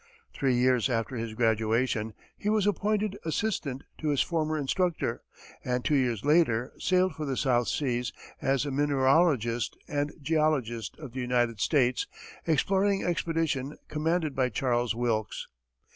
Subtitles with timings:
[0.33, 5.21] Three years after his graduation, he was appointed assistant to his former instructor,
[5.63, 8.11] and two years later sailed for the South Seas
[8.41, 12.07] as mineralogist and geologist of the United States
[12.47, 15.47] exploring expedition commanded by Charles Wilkes.